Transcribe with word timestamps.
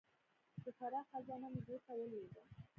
د 0.63 0.65
فراق 0.77 1.05
خزانه 1.11 1.47
مې 1.53 1.61
زړه 1.65 1.77
ته 1.85 1.91
ولوېده. 1.97 2.41